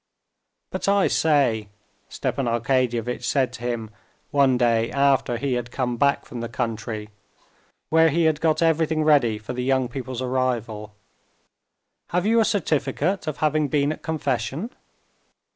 "But 0.71 0.87
I 0.87 1.07
say," 1.07 1.67
Stepan 2.09 2.47
Arkadyevitch 2.47 3.23
said 3.23 3.53
to 3.53 3.61
him 3.61 3.91
one 4.31 4.57
day 4.57 4.89
after 4.91 5.37
he 5.37 5.53
had 5.53 5.69
come 5.69 5.95
back 5.97 6.25
from 6.25 6.39
the 6.39 6.49
country, 6.49 7.09
where 7.91 8.09
he 8.09 8.23
had 8.23 8.41
got 8.41 8.63
everything 8.63 9.03
ready 9.03 9.37
for 9.37 9.53
the 9.53 9.63
young 9.63 9.87
people's 9.87 10.23
arrival, 10.23 10.95
"have 12.09 12.25
you 12.25 12.39
a 12.39 12.45
certificate 12.45 13.27
of 13.27 13.37
having 13.45 13.67
been 13.67 13.91
at 13.91 14.01
confession?" 14.01 14.71